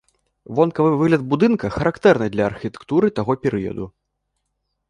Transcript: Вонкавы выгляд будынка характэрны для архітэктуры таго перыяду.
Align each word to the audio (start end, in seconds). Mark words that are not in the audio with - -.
Вонкавы 0.59 0.93
выгляд 1.01 1.21
будынка 1.33 1.71
характэрны 1.77 2.31
для 2.37 2.43
архітэктуры 2.51 3.15
таго 3.21 3.33
перыяду. 3.45 3.85